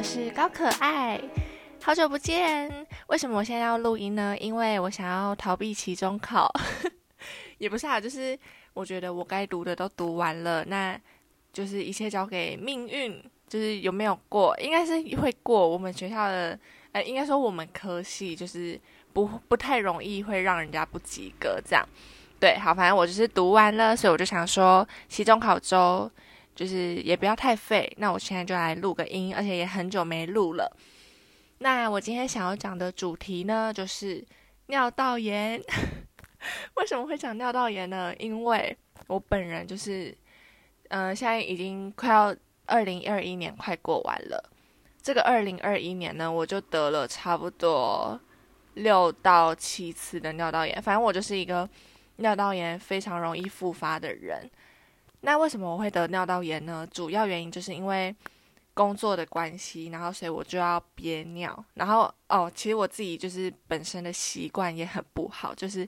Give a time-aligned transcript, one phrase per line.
[0.00, 1.20] 我是高可爱，
[1.82, 2.86] 好久不见。
[3.08, 4.34] 为什么我现在要录音呢？
[4.40, 6.50] 因为我想要逃避期中考，
[7.58, 8.36] 也不是啊，就是
[8.72, 10.98] 我觉得我该读的都读完了，那
[11.52, 15.68] 就是一切交给命运，就是有没有过，应该是会过。
[15.68, 16.58] 我们学校的，
[16.92, 18.80] 呃，应该说我们科系就是
[19.12, 21.86] 不不太容易会让人家不及格这样。
[22.38, 26.10] 对，好，反正我就是读完了，所以我就想说期中考周。
[26.54, 30.76] 就是也不要太废，那我现在就来录个音，而且也很久没录了。
[31.58, 34.24] 那我今天想要讲的主题呢，就是
[34.66, 35.62] 尿道炎。
[36.76, 38.14] 为什么会讲尿道炎呢？
[38.18, 38.76] 因为
[39.06, 40.16] 我本人就是，
[40.88, 44.50] 嗯，现在已经快要二零二一年快过完了。
[45.02, 48.18] 这个二零二一年呢，我就得了差不多
[48.74, 50.80] 六到七次的尿道炎。
[50.82, 51.68] 反正我就是一个
[52.16, 54.50] 尿道炎非常容易复发的人。
[55.22, 56.86] 那为什么我会得尿道炎呢？
[56.90, 58.14] 主要原因就是因为
[58.72, 61.64] 工作的关系，然后所以我就要憋尿。
[61.74, 65.86] 然后哦，其实我自己就是本身的习惯也很不好，就是，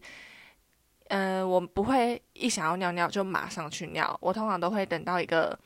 [1.09, 5.59] 嗯，我不会一想要尿尿就马上去尿，我通常都会等到一个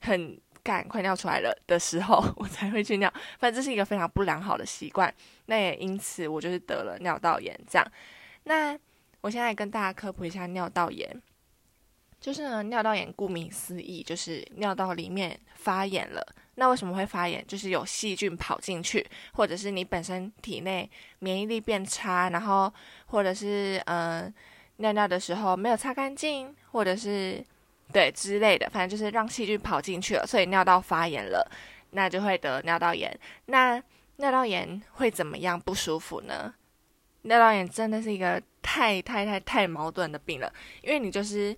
[0.00, 3.12] 很赶快尿出来了的时候， 我才会去尿。
[3.38, 5.12] 反正这是一个非常不良好的习惯。
[5.46, 7.56] 那也因此我就是得了尿道炎。
[7.68, 7.86] 这样，
[8.44, 8.76] 那
[9.20, 11.22] 我现在跟大家科普一下尿道炎。
[12.22, 16.24] 就是呢，尿道炎顾名思义，就是尿道里面发炎了。
[16.54, 17.44] 那为什么会发炎？
[17.48, 22.72] 就是有细菌跑进去，或者是你本身体内免疫力变差，然后
[23.06, 24.32] 或者是嗯
[24.76, 27.44] 尿尿的时候没有擦干净，或者是
[27.92, 31.50] 对之类的，反正就是让细菌跑进去了，所以尿道发炎了，
[31.90, 33.12] 那就会得尿道炎。
[33.46, 33.82] 那
[34.18, 36.54] 尿道炎会怎么样不舒服呢？
[37.22, 41.56] 尿道炎真的是一个太太太太矛盾的病了，因为你就是。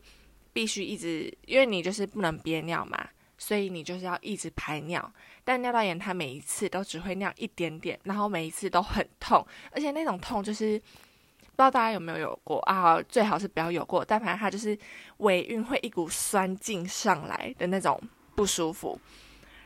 [0.54, 5.12] 必须一直，因为你就是不能憋尿嘛，所以你就是要一直排尿。
[5.44, 13.02] 但尿道炎它每一次都只会尿一点点，然后每一次都很痛，而且那种痛就是不知道大家有没有有过啊？
[13.02, 14.78] 最好是不要有过，但反正它就是
[15.18, 18.00] 尾韵会一股酸劲上来的那种
[18.34, 18.98] 不舒服。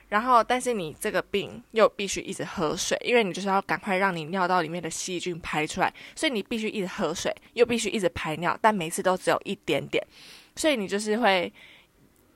[0.08, 10.02] 然后，但是你这个病又必须一直喝水，因为你就是要赶快让你尿道里面的细菌排出来，所以你必须一直喝水，又必须一直排尿，但每次都只有一点点。
[10.58, 11.50] 所以你就是会，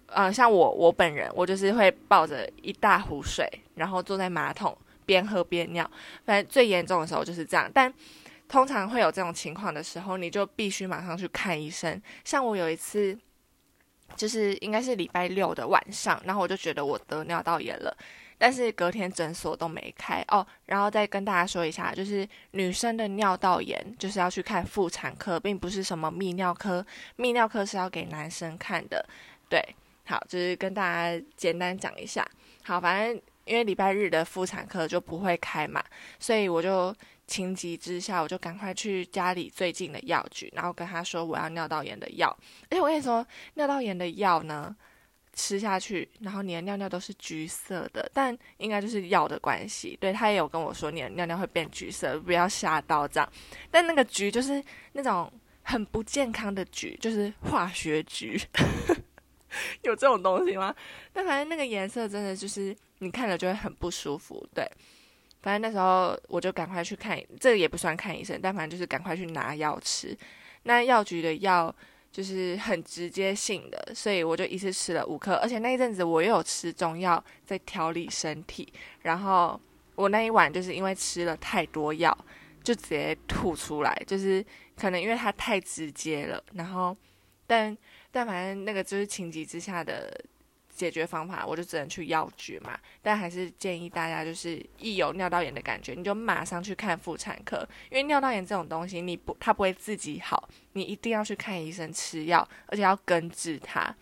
[0.06, 3.44] 呃，像我我本人，我就是会抱着一大壶水，
[3.74, 5.90] 然后坐在马桶边喝边尿。
[6.24, 7.68] 反正最严重的时候就是这样。
[7.74, 7.92] 但
[8.48, 12.00] 通常会有这种情况的时候，你就必须马上去看医生。
[12.24, 13.18] 像我有一次，
[14.14, 17.96] 就是应该是礼拜六的晚上，然后我就觉得我得尿道炎了。
[18.44, 26.84] 但是隔天诊所都没开哦，然后再跟大家说一下，就是女生的尿道炎就是要去看妇产科，并不是什么泌尿科，
[27.16, 29.08] 泌尿科是要给男生看的。
[29.48, 29.64] 对，
[30.06, 32.28] 好，就是跟大家简单讲一下。
[32.64, 35.80] 好，反正因为礼拜日的妇产科就不会开嘛，
[36.18, 36.92] 所以我就
[37.28, 42.36] 情急之下，我就赶快去家里最近的药局，然后跟他说我要尿道炎的药。
[42.68, 43.24] 而且我跟你说，
[43.54, 44.74] 尿道炎的药呢。
[45.34, 49.96] 吃下去，然后你的尿尿都是橘色的，但应该就是药的关系。
[49.98, 53.32] 对他也有跟我说，你的尿尿会变橘色，不要吓到这样。
[53.70, 55.32] 但那个橘就是那种
[55.62, 58.38] 很不健康的橘，就是化学橘，
[59.82, 60.74] 有这种东西吗？
[61.14, 64.46] 但反正那个颜色真的就是你看了就会很不舒服。
[64.54, 64.70] 对，
[65.40, 70.14] 反正那时候我就赶快去看，这个也不算看医生，但反正就是赶快去拿药吃。
[70.64, 71.74] 那药局的药。
[72.12, 79.58] 就是很直接性的，所以我就一次吃了五颗，而且那一阵子我又有吃中药在调理身体，然后
[79.94, 82.16] 我那一晚就是因为吃了太多药，
[82.62, 84.44] 就直接吐出来，就是
[84.76, 86.96] 可能因为它太直接了，然后
[87.46, 87.76] 但
[88.10, 90.12] 但反正那个就是情急之下的。
[90.74, 103.94] 解决方法我就只能去药局嘛，但还是建议大家就是一有尿道炎的感觉，你就马上去看妇产科，因为尿道炎这种东西你不它不会自己好，你一定要去看医生吃药，而且要根治它。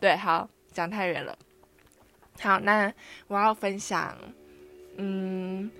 [0.00, 1.36] 对，好讲太远了。
[2.40, 2.92] 好，那
[3.26, 4.16] 我要分享，
[4.96, 5.70] 嗯，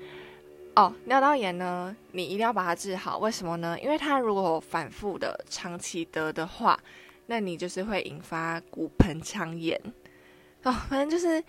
[0.77, 3.79] 哦，尿道炎呢，你一定要把它治好，为什么呢？
[3.81, 6.79] 因为它如果反复的长期得的话，
[7.27, 9.81] 那你就是会引发骨盆腔炎。
[10.65, 11.43] 哦，反正就是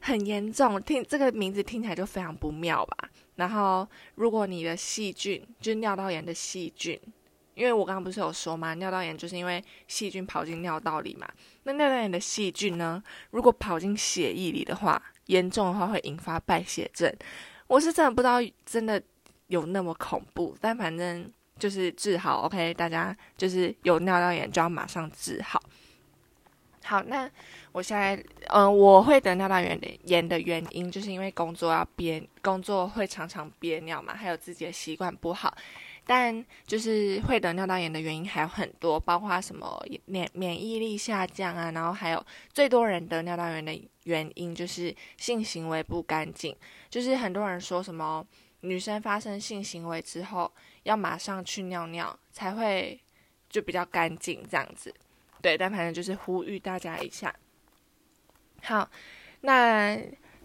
[0.00, 3.10] 很严重，听这个名字听起来就非常不妙吧。
[3.36, 6.98] 然后，如果你的细菌就是尿道炎的细菌，
[7.54, 8.74] 因为我刚刚不是有说吗？
[8.74, 11.28] 尿道炎就是因为细菌跑进尿道里嘛。
[11.64, 17.12] 那尿道炎的细菌呢，如果跑进血液里的话，严重的话会引发败血症。
[17.66, 19.02] 我是真的不知道，真的
[19.48, 20.56] 有那么恐怖。
[20.60, 25.62] 但反正就是治好，OK，大家就是有尿道炎就要马上治好。
[26.88, 27.30] 好，那
[27.72, 35.54] 我现在，嗯，我会得尿道炎的炎的原因，就是因为工作要憋，工作会常常憋尿嘛，还有自己的习惯不好。
[36.06, 42.24] 但就是会得尿道炎的原因还有很多，包括什么免免疫力下降啊，然后还有
[42.54, 46.56] 最多人得尿道炎的原因就是性行为不干净，
[46.88, 48.26] 就是很多人说什么
[48.60, 50.50] 女生发生性行为之后
[50.84, 52.98] 要马上去尿尿才会
[53.50, 54.94] 就比较干净这样子，
[55.40, 57.34] 对，但反正就是呼吁大家一下。
[58.62, 58.90] 好，
[59.40, 59.98] 那。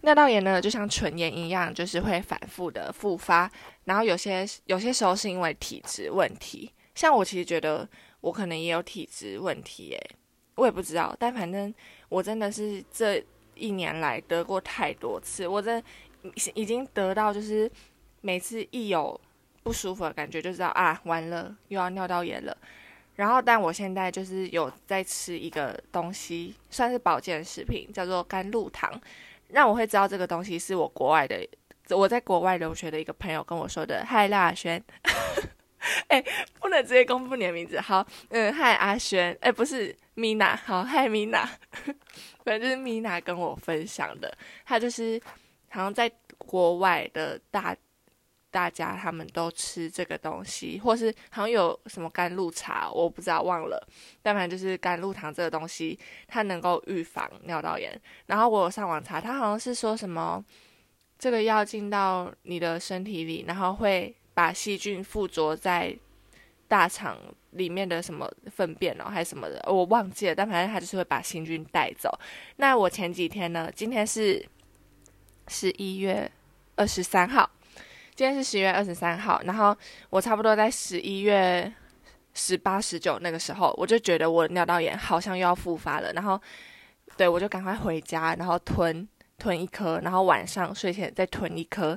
[0.05, 3.49] 尿道炎呢，就像唇炎一样，就是会反复的复发。
[3.85, 7.87] 然后有些有些时候是因为体质问题，像我其实觉得
[8.19, 10.09] 我可能也有体质问题，耶，
[10.55, 11.15] 我也不知道。
[11.17, 11.73] 但反正
[12.09, 13.23] 我真的是这
[13.55, 15.81] 一年来得过太多次，我真
[16.53, 17.71] 已经得到就是
[18.19, 19.17] 每次一有
[19.63, 22.57] 不舒服的感觉，就知道啊，完了又要尿道炎了。
[23.15, 28.99] 然后但我现在就是有在吃一个东西，算是保健食品，叫做甘露糖。
[29.49, 31.47] 让我会知道这个东西是我国外的，
[31.91, 34.03] 我在国外留学的一个朋友跟我说的。
[34.03, 34.83] 嗨，赖阿轩，
[36.07, 36.23] 哎，
[36.59, 37.79] 不能直接公布你的名字。
[37.79, 41.47] 好，嗯，嗨，阿轩，哎，不是米娜，好，嗨，米娜，
[42.43, 44.35] 反正就是米娜跟我分享的。
[44.65, 45.21] 他就是
[45.69, 47.75] 好像在国外的大
[48.53, 53.87] 大家他们都吃这个东西，或是好像有什么甘露茶，我不知道忘了。
[54.21, 55.97] 但反正就是甘露糖这个东西，
[56.27, 57.99] 它能够预防尿道炎。
[58.27, 60.45] 然后我上网查，它好像是说什么
[61.17, 65.97] 这个药进到你的身体里，然后会把细菌附着在
[66.67, 67.17] 大肠
[67.51, 70.35] 里面的什么粪便哦，还是什么的，我忘记了。
[70.35, 72.15] 但反正它就是会把细菌带走。
[72.57, 74.47] 那我前几天呢，今天是
[75.47, 76.31] 十一月
[76.75, 77.49] 二十三号，
[78.15, 79.75] 今天是十月二十三号，然后
[80.09, 81.71] 我差不多在十一月。
[82.35, 86.41] 十八、十九那个时候，我就觉得我尿道炎好像又要复发了，然后，
[87.15, 89.07] 对我就赶快回家，然后吞
[89.37, 91.95] 吞一颗，然后晚上睡前再吞一颗。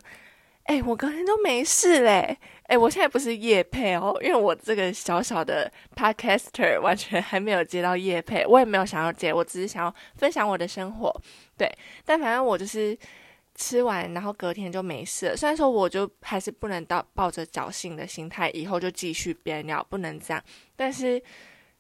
[0.65, 2.37] 哎，我隔天都没事嘞。
[2.65, 11.23] 哎，我现在不是夜配哦，因为我这个小小的 podcaster 完全还没有接到夜配，我也没有想要接，我只是想要分享我的生活。
[11.57, 11.67] 对，
[12.05, 12.95] 但反正我就是。
[13.57, 15.37] 吃完，然后隔天就没事。
[15.37, 20.43] 虽然说，我就还是不能到抱着侥幸的心态，以后就继续憋尿，不能这样。
[20.77, 21.21] 但是，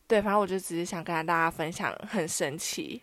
[0.07, 3.03] 对，反正我就只是想跟大家分享，很神奇。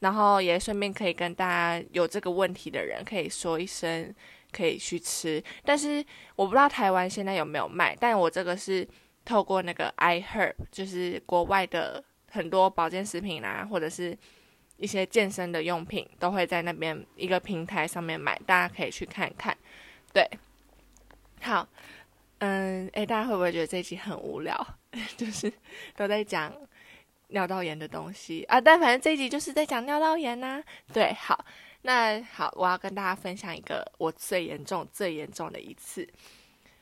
[0.00, 4.12] 然后也顺便可以跟大家有这个问题的人，可以说一声，
[4.50, 5.42] 可以去吃。
[5.64, 6.04] 但是
[6.34, 8.86] 我不知道台湾现在有没有卖，但我这个是
[9.24, 14.18] 透过那个 iHerb，就是国外的很多保健食品啊，或者是。
[14.82, 19.56] 一些健身的用品都会在那边一个平台上面买，大家可以去看看。
[20.12, 20.28] 对，
[21.40, 21.66] 好，
[22.38, 24.66] 嗯，诶，大家会不会觉得这一集很无聊？
[25.16, 25.50] 就是
[25.94, 26.52] 都在讲
[27.28, 30.60] 尿道炎的东西啊，但反正这一集就是在讲尿道炎呐。
[30.92, 31.44] 对，好，
[31.82, 36.06] 那好，我要跟大家分享一个我最严重、最严重的一次。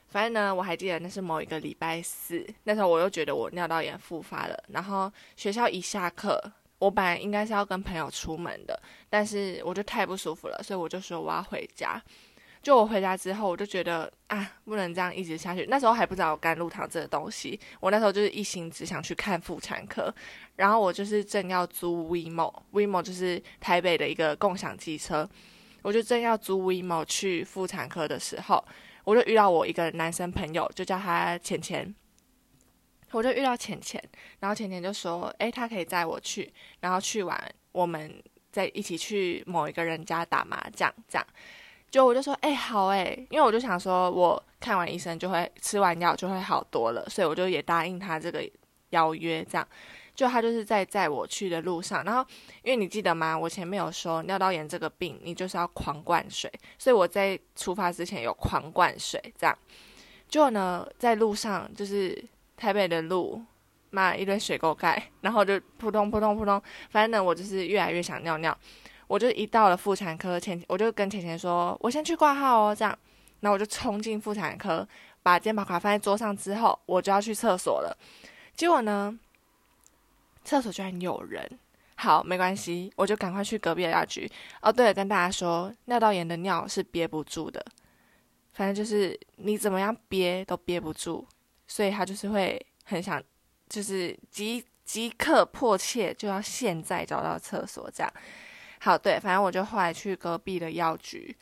[0.09, 6.51] 反正呢，我还记得那是某一个礼拜四，那时候我又觉得我尿道炎复发了，然后学校一下课。
[6.81, 12.01] 我本来应该是要跟朋友出门的，但是我就太不舒服了，所以我就说我要回家。
[12.63, 15.67] 就我回家之后，我就觉得啊，不能这样一直下去。
[15.69, 20.11] 那时候还不知道甘露糖这个东西，我那时候就是一心只想去看妇产科。
[20.55, 25.29] 然后我就是正要租 WeMo，WeMo 就是台北的一个共享机车，
[25.83, 28.63] 我就正要租 WeMo 去妇产科的时候，
[29.03, 31.93] 我就遇到我一个男生朋友，就叫他钱钱。
[33.11, 34.01] 我就遇到浅浅，
[34.39, 37.39] 然后浅浅就说：“诶，他可以载我去，然后去完，
[37.71, 41.27] 我们再一起去某一个人家打麻将，这样。”
[41.91, 48.49] 就我就说：“诶，好诶，因为我就想说，我看完医生就会吃完药就会好多了，所以我就也答应他这个
[48.91, 49.43] 邀约。
[49.43, 49.67] 这样，
[50.15, 52.25] 就他就是在载我去的路上，然后
[52.63, 53.37] 因为你记得吗？
[53.37, 59.57] 我前面有说尿道炎这个病，你就是要狂灌水，所以我在出发之前有狂灌水，这样。
[60.29, 62.23] 就呢，在路上就是。
[62.61, 63.41] 台北的路，
[63.89, 68.55] 妈一堆水沟盖，然后就扑通扑通扑通，反正呢，我就是越来越想尿尿。
[69.07, 72.95] 我就一到了妇产科前，我就跟甜甜说：“我先去挂号哦。”这样，
[73.39, 74.87] 然后我就冲进妇产科，
[75.23, 77.97] 把健保卡放在桌上之后，我就要去厕所了。
[78.53, 79.17] 结果呢，
[80.43, 81.49] 厕所居然有人。
[81.95, 84.29] 好，没关系，我就赶快去隔壁的药局。
[84.61, 87.65] 哦，对了，跟大家说，尿道炎的尿是憋不住的，
[88.53, 91.25] 反正就是你怎么样憋都憋不住。
[91.71, 93.23] 所以他就是会很想，
[93.69, 98.13] 就是即即刻迫切就要现在找到厕所这样。
[98.79, 101.33] 好，对，反正我就后来去隔壁的药局，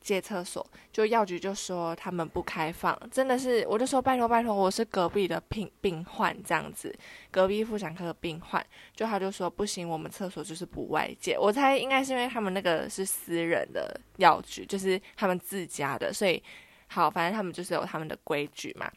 [0.00, 6.96] 借厕所，就药局就说他们不开放，真的是，我就说拜托拜托，我是隔壁的病病患这样子，
[7.30, 8.64] 隔壁妇产科的病患，
[8.94, 16.42] 就他就说不行，我们厕所就是不外借，我猜应该是因为他们那个是私人的药局，就是他们自家的，所以
[16.86, 18.90] 好，反正他们就是有他们的规矩嘛。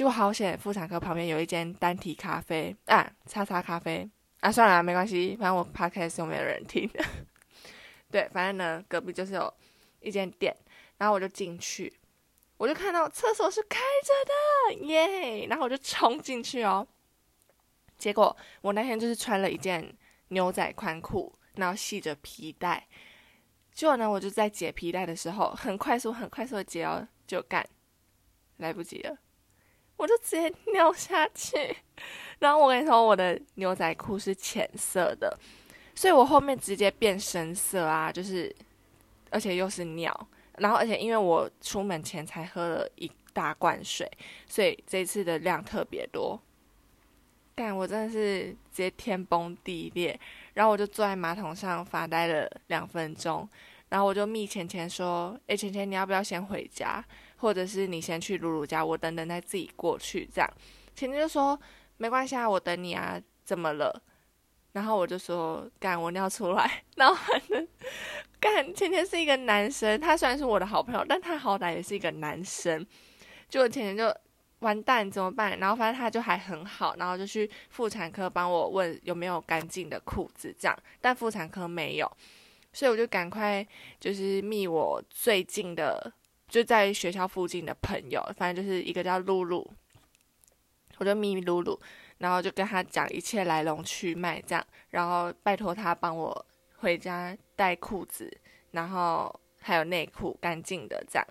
[0.00, 4.08] 结果好险，妇产科旁边有一间单体咖啡啊，叉叉咖啡
[4.40, 6.90] 啊，算了，没关系，反正我 podcast 又没有人听。
[8.10, 9.52] 对，反正呢，隔壁就是有
[10.00, 10.56] 一间店，
[10.96, 11.92] 然后我就进去，
[12.56, 15.46] 我就看到厕所是开着的，耶！
[15.48, 16.88] 然后我就冲进去哦。
[17.98, 19.94] 结果我那天就是穿了一件
[20.28, 22.88] 牛仔宽裤，然后系着皮带。
[23.74, 27.68] 结果呢，我就在解皮带的时候，很快速、很快速的解哦，就干，
[28.56, 29.18] 来不及了，
[30.00, 31.76] 我就直接尿下去。
[32.38, 35.38] 然后我跟你说，我的牛仔裤是浅色的。
[35.94, 38.54] 所以我后面直接变深色啊，就是，
[39.28, 44.10] 而且又是尿，然后而且因为我出门前才喝了一大罐水，
[44.46, 46.40] 所以这次的量特别多。
[47.54, 50.18] 干，我真的是直接天崩地裂，
[50.54, 53.46] 然后我就坐在马桶上发呆了两分钟，
[53.90, 57.04] 然后我就密钱钱说：“诶，钱钱你要不要先回家，
[57.40, 60.50] 或者是你先去露露家，我等等再自己过去。”这样，
[60.94, 61.58] 钱钱就说
[61.98, 64.02] ：“没关系啊，我等你啊，怎么了？”
[64.72, 67.66] 然后我就说干我尿出来， 然后反正
[68.38, 72.86] 干芊芊是一个男生，他虽然是我的好朋友，但他好歹也是一个男生，
[73.48, 74.16] 就芊芊就
[74.60, 75.58] 完蛋怎么办？
[75.58, 82.08] 然后反正他就还很好，然后就去妇产科帮我问有没有干净的裤子这样，但妇产科没有，
[82.72, 83.66] 所以我就赶快
[83.98, 86.12] 就是密我最近的
[86.50, 89.66] 就在学校附近的朋友，反正就是一个叫露露，
[90.98, 91.80] 我就密露露。
[92.18, 98.30] 然后就跟他讲一切来龙去脉，这样，然后拜托他帮我回家带裤子，
[98.72, 101.26] 然后还有内裤干净的，这样。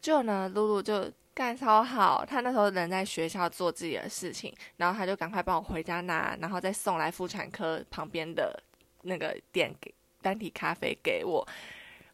[0.00, 8.58] 就呢，露露就干超好，他那时候人在学校做自己的事情，然后他就赶快帮我回家拿，然后再送来妇产科旁边的
[9.02, 9.92] 那个店给
[10.22, 11.46] 单体咖啡给我。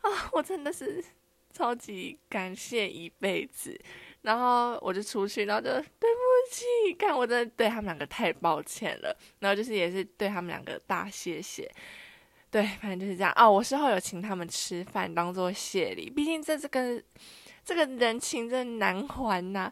[0.00, 1.04] 啊，我真的是
[1.60, 3.78] 超级感谢一辈子。
[4.22, 9.14] 然后我就出去，然后就对不起，看我真的对他们两个太抱歉了。
[9.40, 11.70] 然后就是也是对他们两个大谢谢，
[12.50, 13.50] 对，反正就是这样哦。
[13.50, 17.02] 我事后有请他们吃饭，当做谢礼，毕竟这这个
[17.62, 19.70] 这个人情真的难还呐。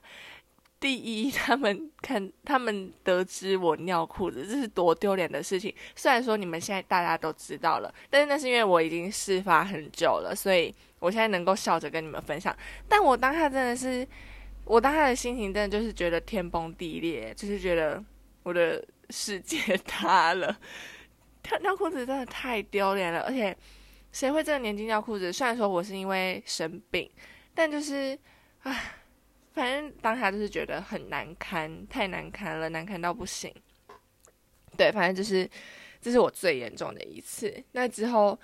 [0.80, 5.74] 第一，他们看他们得知我尿裤子，这是多丢脸的事情。
[5.96, 12.56] 虽然说你们现在大家都知道了，但是那是因为我已经事发很久了，所以我现在能够笑着跟你们分享。
[12.88, 14.06] 但我当下真的是。
[14.64, 18.04] 我当下的心情真的就是觉得天崩地裂，就是觉得
[18.42, 20.54] 我的世界 塌了。
[21.44, 23.56] 尿尿裤子真的太丢脸了，而且
[24.12, 25.32] 谁会这个年纪尿裤子？
[25.32, 27.10] 虽然说我是因为生病，
[27.54, 28.18] 但就是
[28.64, 28.92] 唉，
[29.54, 33.50] 反正当下就是觉得很难堪，太难堪了，难堪到不行。
[34.76, 35.48] 对，反正就是
[35.98, 37.64] 这是我最严重的一次。
[37.72, 38.38] 那之后。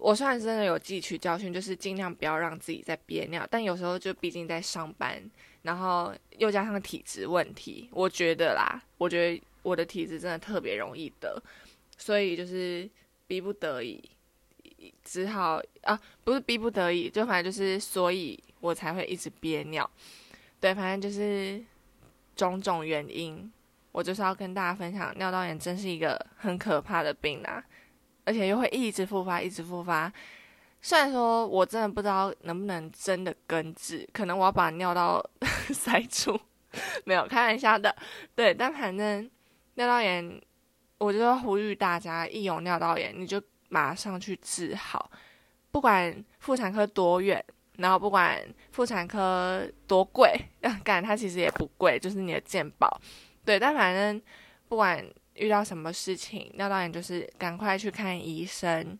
[0.00, 5.22] 我虽然真的有汲取教训，就是尽量不要让自己再憋尿，但有时候就毕竟在上班，
[5.62, 11.40] 然后又加上体质问题，我觉得啦，我觉得我的体质真的特别容易得，
[11.98, 12.88] 所以就是
[13.26, 14.02] 逼不得已，
[15.04, 19.88] 只好啊，不是逼不得已，就反正就是所以我才会一直憋尿，
[20.58, 21.62] 对，反正就是
[22.34, 23.52] 种种原因，
[23.92, 27.62] 我就是要跟大家分享，尿道炎真是一个很可怕的病啊。
[28.24, 30.12] 而且又会一直复发，一直复发。
[30.82, 35.22] 虽然说我真的不知道能不能真的根治，可能我要把尿道
[35.74, 36.40] 塞住，
[37.04, 37.94] 没有开玩笑的。
[38.34, 39.30] 对，但反正
[39.74, 40.40] 尿道炎，
[40.98, 45.10] 我就要呼吁大家，一有尿道炎你就马上去治好，
[45.70, 47.44] 不管妇产科多远，
[47.76, 50.34] 然后不管妇产科多贵，
[50.82, 53.00] 干它其实也不贵，就是你的健保。
[53.44, 54.22] 对，但反正
[54.68, 55.04] 不管。
[55.34, 58.98] 遇到什么事情，尿道炎就是赶快去看医生，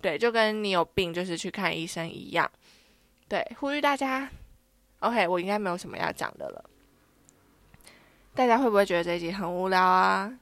[0.00, 2.50] 对，就跟你有病就是去看医生一样，
[3.28, 4.30] 对，呼吁大家。
[5.00, 6.64] OK，我应该没有什么要讲的了。
[8.34, 10.32] 大家会不会觉得这一集很无聊啊？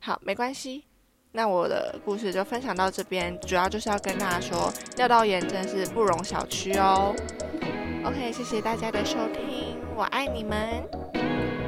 [0.00, 0.84] 好，没关系，
[1.32, 7.14] 那我的故事就分享到这边，主要就是要跟大家说，尿道炎真的是不容小觑哦。
[8.04, 10.86] OK，谢谢大家的收听，我爱你们，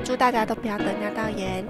[0.04, 1.64] 祝大家都不要得尿道炎。